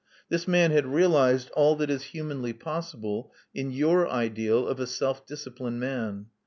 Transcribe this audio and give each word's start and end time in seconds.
This 0.29 0.47
man 0.47 0.71
had 0.71 0.87
realized 0.87 1.51
all 1.51 1.75
that 1.75 1.91
is 1.91 2.05
humanly 2.05 2.53
possible 2.53 3.31
in 3.53 3.69
your 3.69 4.09
ideal 4.09 4.67
of 4.67 4.79
a 4.79 4.87
self 4.87 5.27
disciplined 5.27 5.79
man. 5.79 6.25